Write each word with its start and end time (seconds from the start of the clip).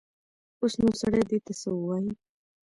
اوس 0.61 0.73
نو 0.81 0.89
سړی 1.01 1.21
ده 1.29 1.37
ته 1.45 1.53
څه 1.61 1.69
ووايي. 1.73 2.11